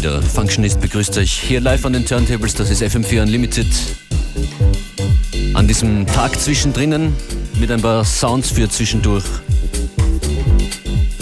Wieder. 0.00 0.22
Functionist 0.22 0.80
begrüßt 0.80 1.18
euch 1.18 1.30
hier 1.30 1.60
live 1.60 1.84
an 1.84 1.92
den 1.92 2.06
Turntables. 2.06 2.54
Das 2.54 2.70
ist 2.70 2.82
FM4 2.82 3.20
Unlimited. 3.20 3.66
An 5.52 5.68
diesem 5.68 6.06
Tag 6.06 6.40
zwischendrin 6.40 7.12
mit 7.58 7.70
ein 7.70 7.82
paar 7.82 8.02
Sounds 8.02 8.50
für 8.50 8.66
zwischendurch. 8.70 9.26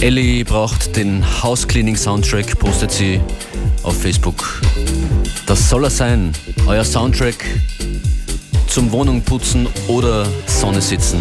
Ellie 0.00 0.44
braucht 0.44 0.94
den 0.94 1.24
House 1.42 1.66
Cleaning 1.66 1.96
Soundtrack, 1.96 2.56
postet 2.60 2.92
sie 2.92 3.20
auf 3.82 4.00
Facebook. 4.00 4.62
Das 5.46 5.68
soll 5.68 5.82
er 5.82 5.90
sein, 5.90 6.32
euer 6.68 6.84
Soundtrack 6.84 7.44
zum 8.68 8.92
Wohnung 8.92 9.22
putzen 9.22 9.66
oder 9.88 10.24
Sonne 10.46 10.80
sitzen. 10.80 11.18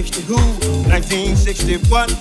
Who? 0.00 0.36
1961. 0.88 2.19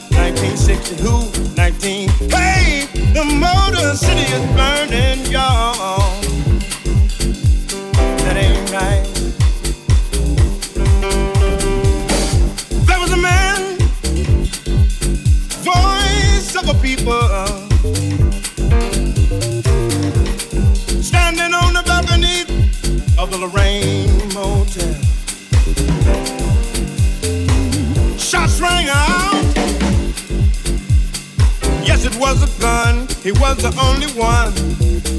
The 33.62 33.74
only 33.82 34.08
one 34.14 34.54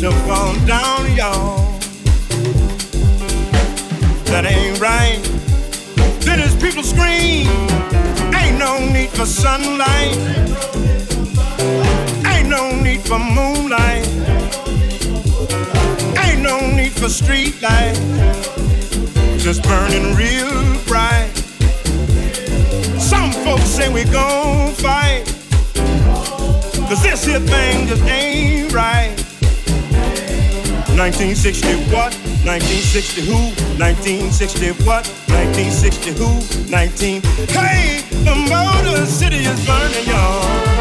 to 0.00 0.10
fall 0.26 0.54
down, 0.66 1.14
y'all. 1.14 1.78
That 4.30 4.44
ain't 4.46 4.80
right. 4.80 5.20
Then 6.20 6.38
his 6.38 6.54
people 6.56 6.82
scream. 6.82 7.46
Ain't 8.34 8.58
no 8.58 8.78
need 8.92 9.10
for 9.10 9.26
sunlight 9.26 10.16
Ain't 12.26 12.48
no 12.48 12.74
need 12.80 13.00
for 13.02 13.18
moonlight. 13.18 14.06
Ain't 16.24 16.42
no 16.42 16.70
need 16.74 16.92
for 16.92 17.08
street 17.08 17.60
light. 17.60 17.94
Just 19.38 19.62
burning 19.62 20.14
real 20.16 20.50
bright. 20.86 21.30
Some 22.98 23.32
folks 23.44 23.68
say 23.68 23.92
we 23.92 24.04
gon' 24.04 24.72
fight. 24.74 25.29
Cause 26.90 27.04
this 27.04 27.24
here 27.24 27.38
thing 27.38 27.86
just 27.86 28.02
ain't 28.02 28.72
right. 28.72 29.14
1960 30.98 31.68
what? 31.94 32.12
1960 32.42 33.20
who? 33.26 33.36
1960 33.78 34.72
what? 34.84 35.06
1960 35.30 36.10
who? 36.18 36.68
19. 36.68 37.22
Hey, 37.54 38.02
the 38.24 38.34
Motor 38.34 39.06
City 39.06 39.36
is 39.36 39.64
burning, 39.64 40.04
y'all. 40.08 40.79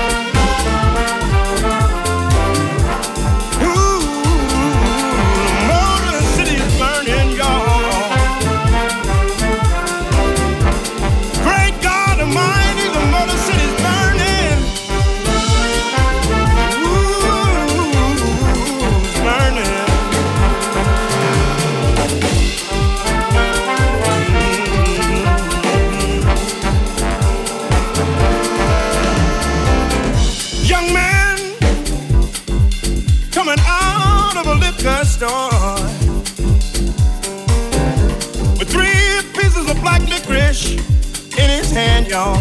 Y'all. 42.09 42.37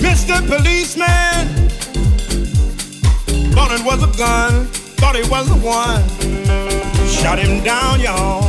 Mr. 0.00 0.40
Policeman 0.48 1.46
thought 3.52 3.70
it 3.72 3.84
was 3.84 4.02
a 4.02 4.16
gun, 4.16 4.64
thought 4.96 5.16
it 5.16 5.28
was 5.30 5.46
the 5.48 5.60
one. 5.60 6.02
Shot 7.06 7.38
him 7.38 7.62
down, 7.62 8.00
y'all. 8.00 8.40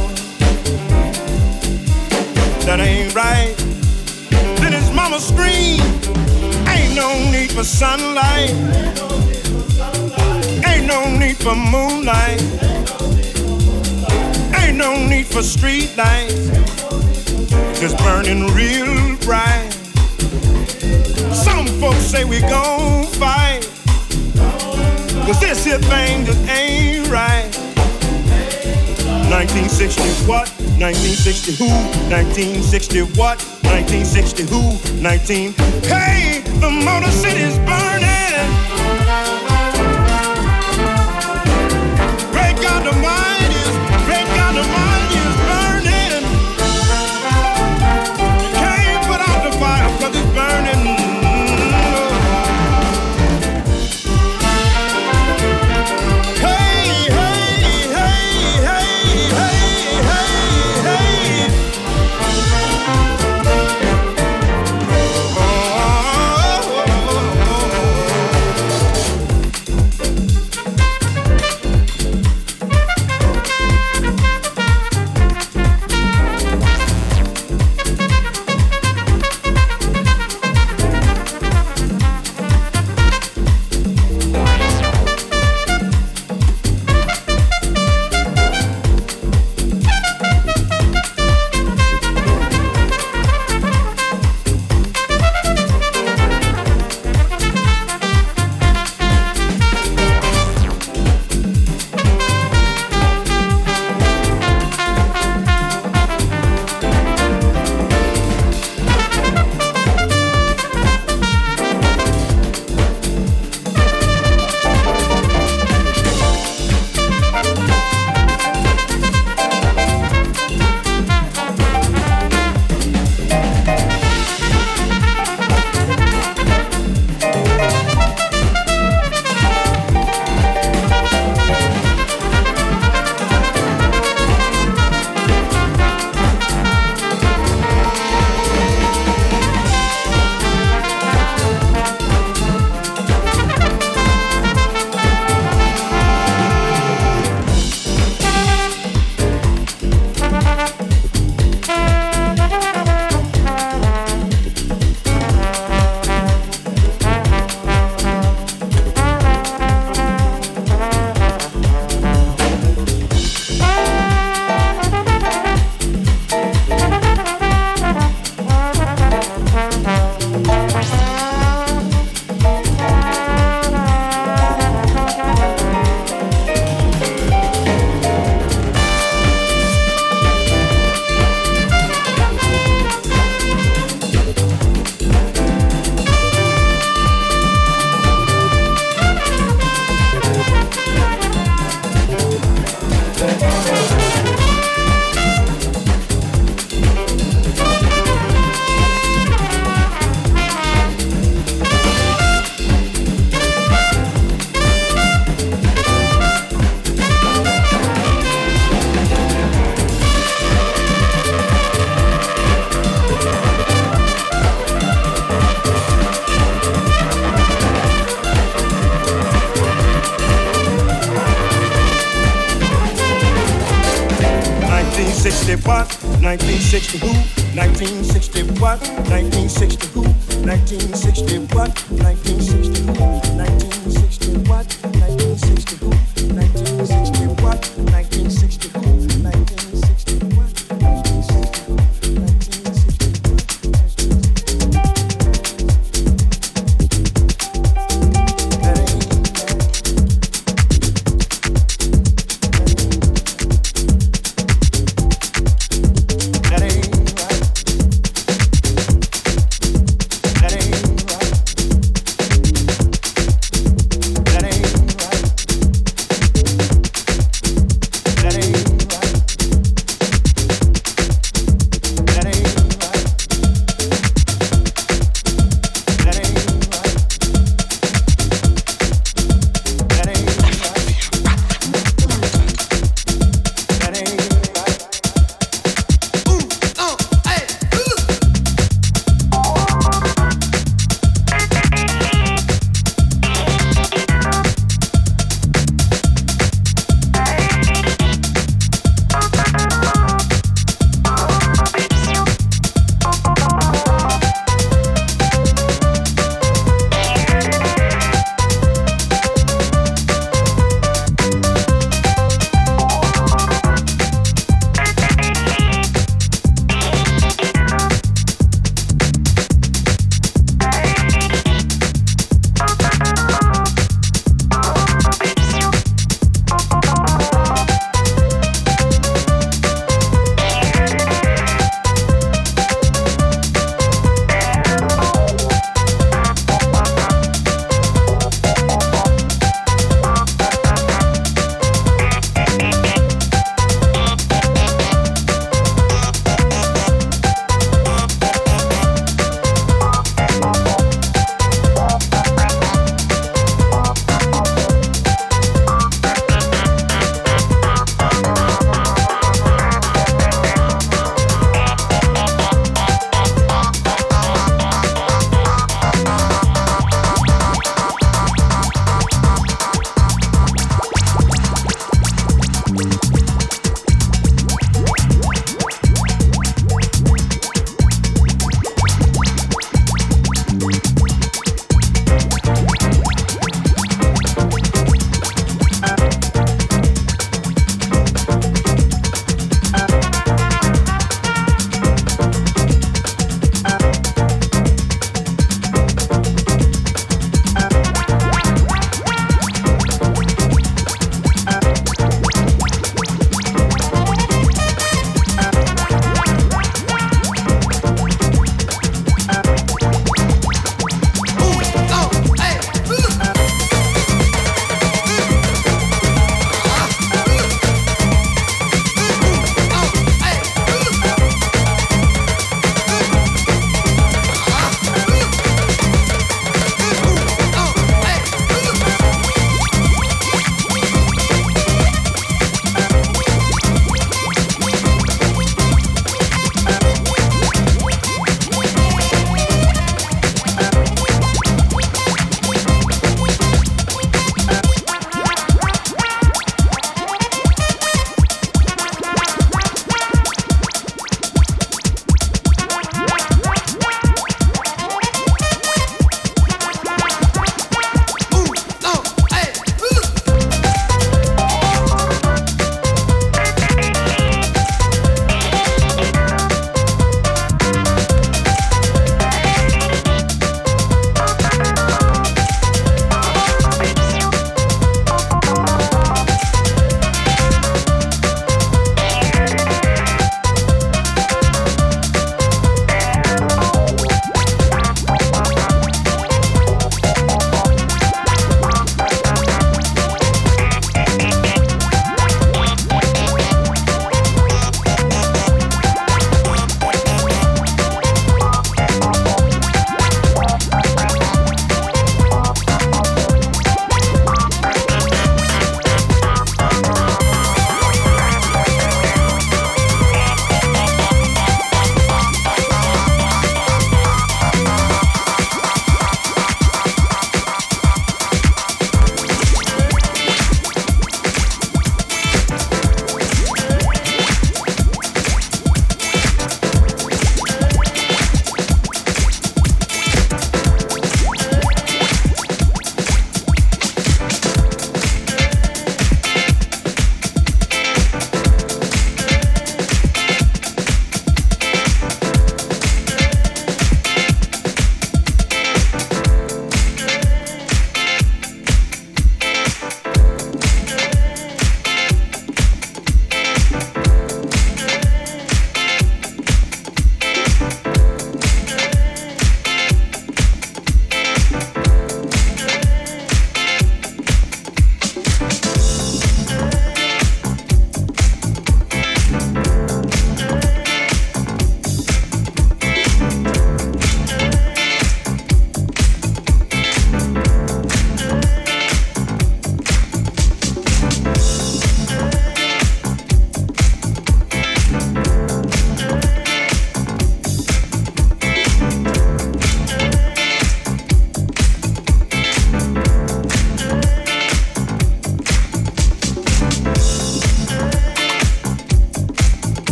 That 2.66 2.80
ain't 2.80 3.14
right. 3.14 3.54
Then 4.62 4.72
his 4.72 4.90
mama 4.92 5.20
screamed, 5.20 5.82
Ain't 6.70 6.96
no 6.96 7.10
need 7.30 7.52
for 7.52 7.66
sunlight. 7.66 8.52
Ain't 10.66 10.88
no 10.88 11.18
need 11.18 11.36
for 11.36 11.56
moonlight. 11.58 12.42
Ain't 14.62 14.78
no 14.78 14.96
need 15.06 15.28
for 15.28 15.44
street 15.44 15.92
lights 15.98 16.73
is 17.84 17.94
burning 17.96 18.48
real 18.54 19.18
bright. 19.26 19.70
Some 21.34 21.68
folks 21.82 21.98
say 21.98 22.24
we 22.24 22.40
gon' 22.40 23.06
fight. 23.20 23.68
Cause 25.26 25.40
this 25.42 25.66
here 25.66 25.80
thing 25.80 26.26
just 26.26 26.48
ain't 26.48 27.10
right. 27.10 27.52
1960 29.30 30.02
what? 30.26 30.48
1960 30.80 31.56
who? 31.56 31.68
1960 32.10 33.02
what? 33.20 33.42
1960 33.64 34.44
who? 34.44 35.02
19. 35.02 35.54
Hey, 35.84 36.42
the 36.62 36.70
Motor 36.70 37.12
City's 37.12 37.58
burning. 37.60 38.83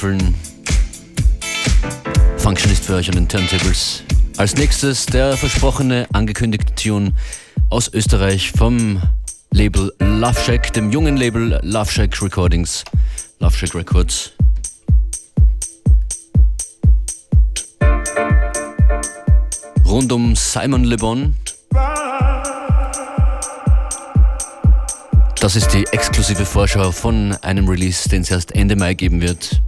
Eiswürfeln. 0.00 0.34
Functionist 2.38 2.84
für 2.86 2.94
euch 2.94 3.08
an 3.08 3.16
den 3.16 3.28
Turntables. 3.28 4.02
Als 4.38 4.56
nächstes 4.56 5.04
der 5.04 5.36
versprochene, 5.36 6.06
angekündigte 6.14 6.74
Tune 6.74 7.12
aus 7.68 7.92
Österreich 7.92 8.50
vom 8.52 9.02
Label 9.50 9.92
Love 9.98 10.40
Shack, 10.40 10.72
dem 10.72 10.90
jungen 10.90 11.18
Label 11.18 11.60
Love 11.62 11.90
Shack 11.90 12.22
Recordings, 12.22 12.82
Love 13.40 13.54
Shack 13.54 13.74
Records. 13.74 14.32
Rund 19.84 20.12
um 20.12 20.34
Simon 20.34 20.84
Le 20.84 20.96
Bon. 20.96 21.34
Das 25.40 25.56
ist 25.56 25.68
die 25.74 25.84
exklusive 25.92 26.46
Vorschau 26.46 26.90
von 26.90 27.32
einem 27.42 27.68
Release, 27.68 28.08
den 28.08 28.22
es 28.22 28.30
erst 28.30 28.52
Ende 28.52 28.76
Mai 28.76 28.94
geben 28.94 29.20
wird. 29.20 29.60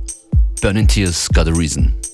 Burning 0.62 0.86
Tears 0.86 1.26
Got 1.26 1.48
a 1.48 1.52
Reason. 1.52 2.11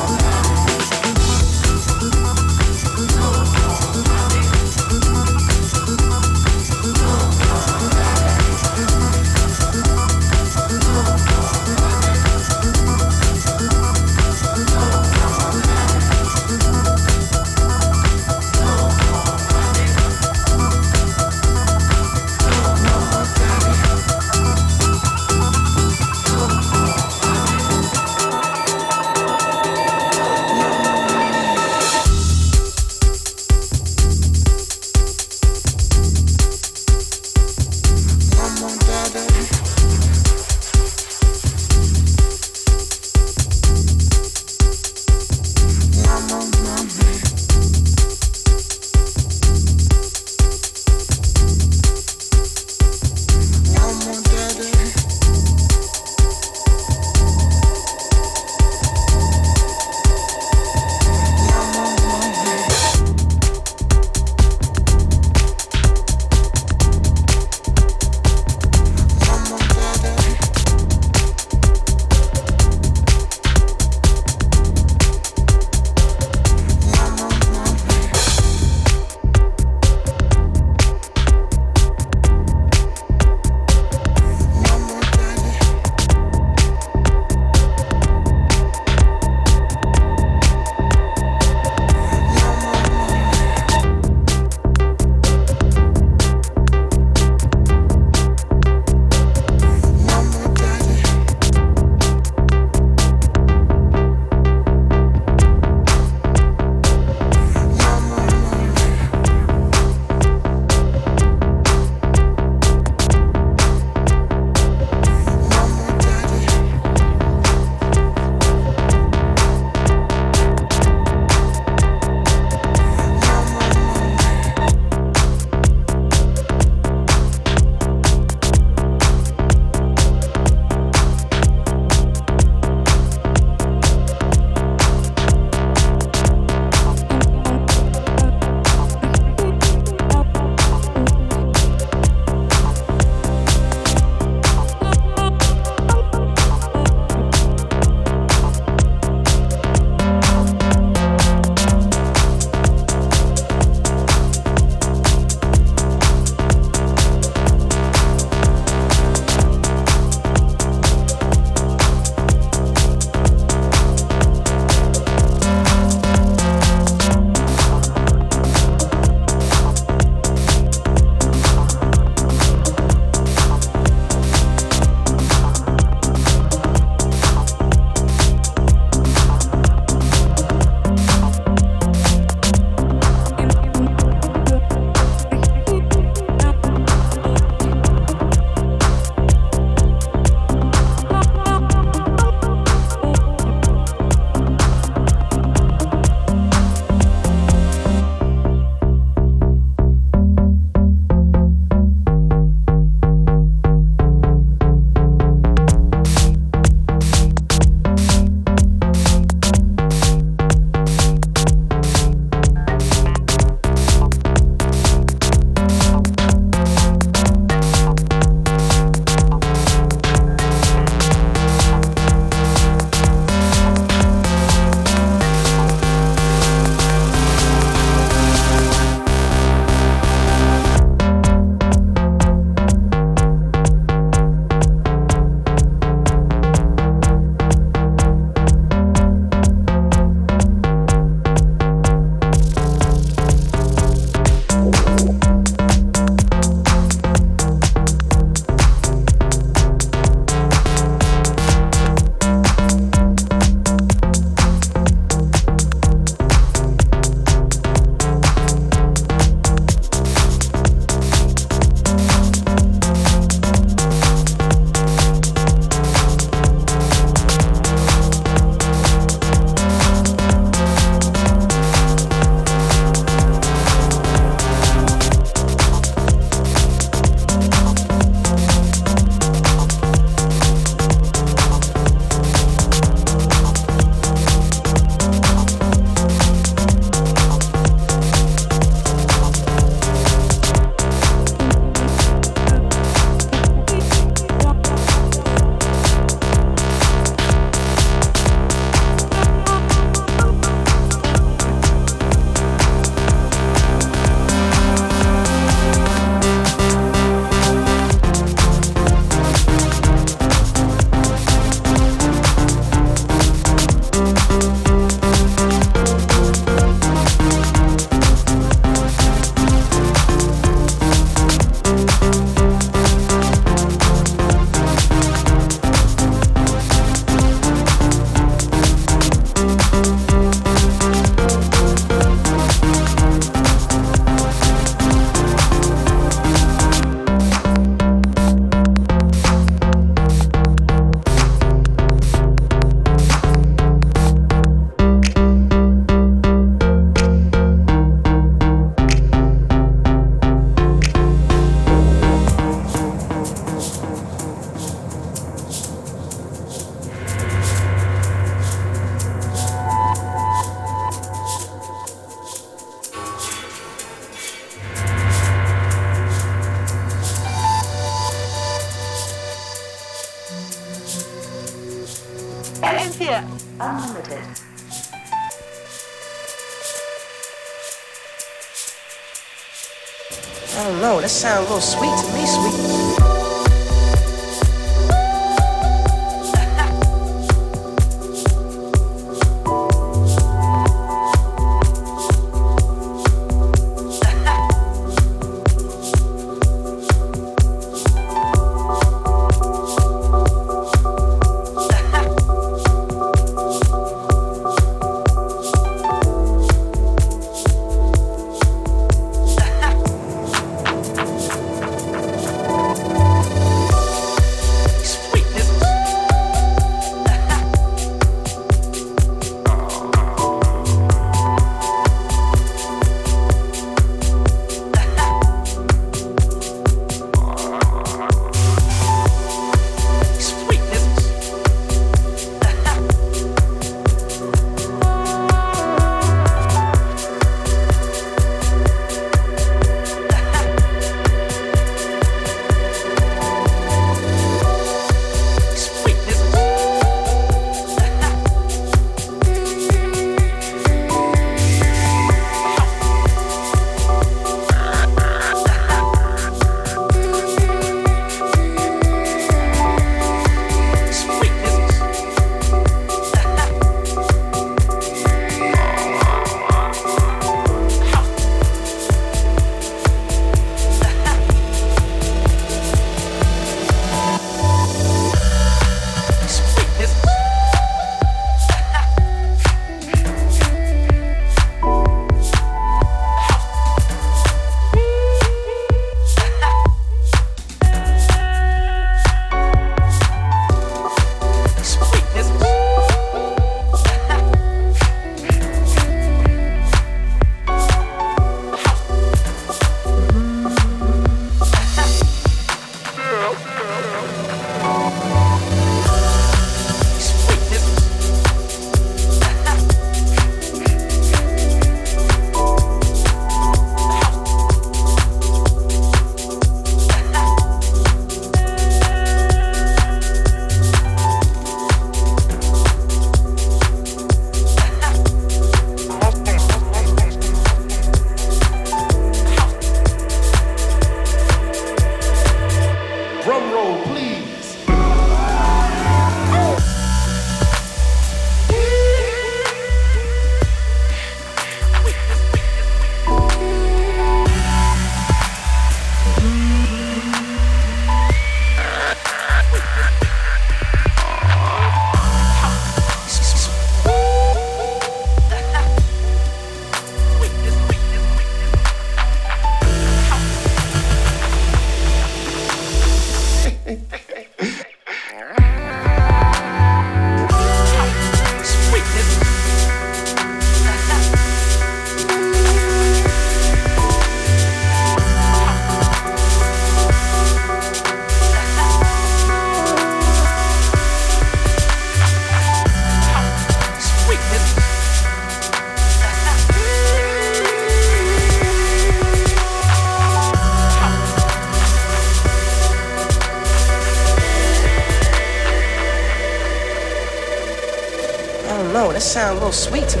Sweet 599.51 600.00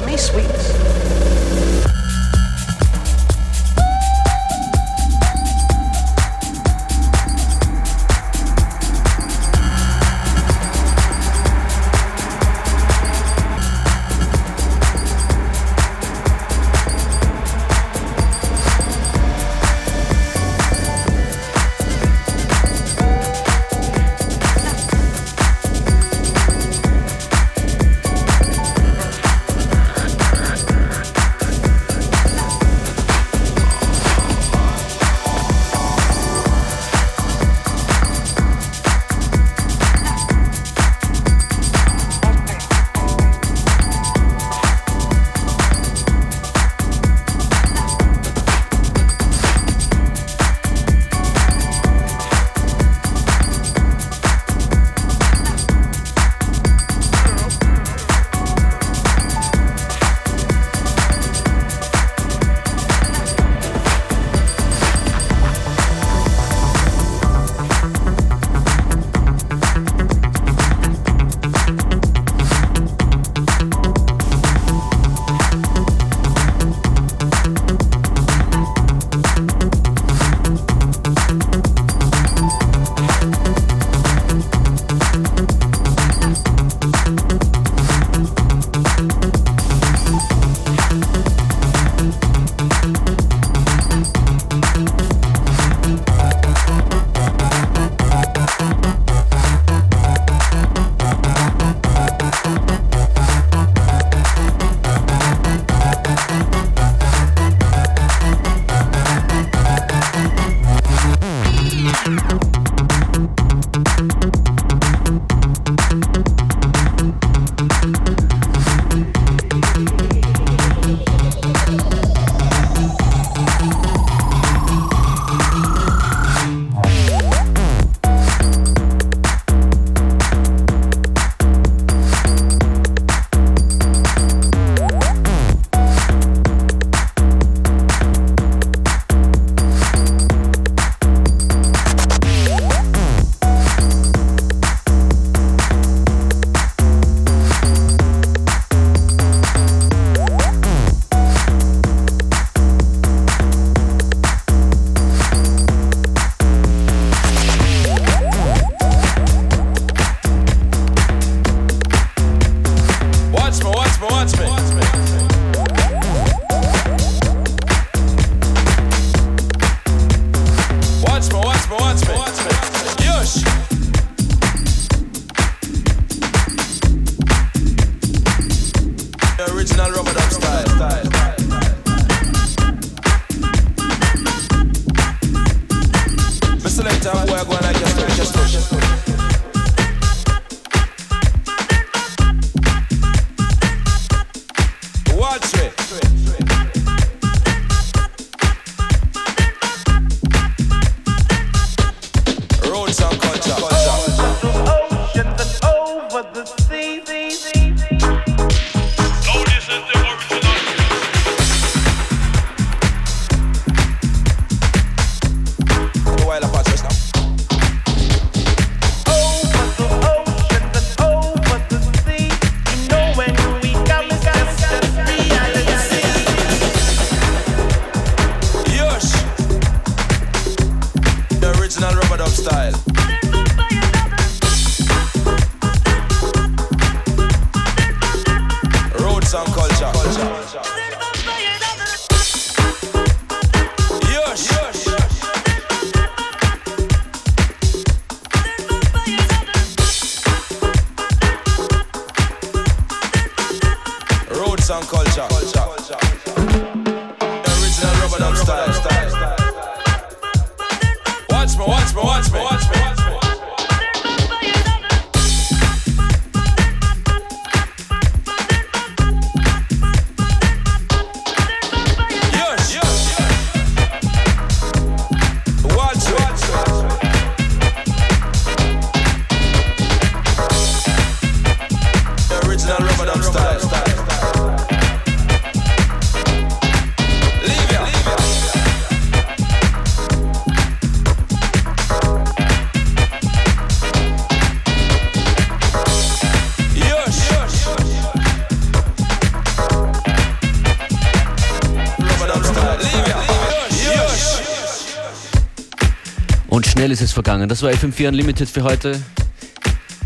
ist 307.01 307.09
es 307.09 307.13
vergangen. 307.13 307.49
Das 307.49 307.63
war 307.63 307.71
FM4 307.71 308.09
Unlimited 308.09 308.47
für 308.47 308.61
heute. 308.63 309.01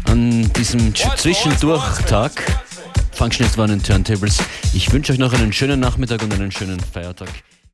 An 0.05 0.49
diesem 0.53 0.95
Zwischendurchtag. 0.95 2.31
Functionist 3.11 3.57
waren 3.57 3.71
in 3.71 3.83
Turntables. 3.83 4.37
Ich 4.73 4.93
wünsche 4.93 5.11
euch 5.11 5.19
noch 5.19 5.33
einen 5.33 5.51
schönen 5.51 5.81
Nachmittag 5.81 6.23
und 6.23 6.33
einen 6.33 6.53
schönen 6.53 6.79
Feiertag. 6.79 7.27